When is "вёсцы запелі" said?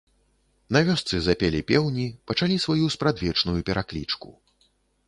0.87-1.61